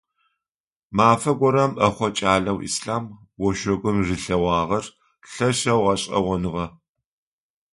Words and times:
Мафэ 0.95 1.31
горэм 1.39 1.71
ӏэхъо 1.77 2.07
кӏалэу 2.17 2.59
Ислъам 2.67 3.03
ошъогум 3.47 3.97
рилъэгъуагъэр 4.07 4.85
лъэшэу 5.33 5.81
гъэшӏэгъоныгъэ. 5.85 6.65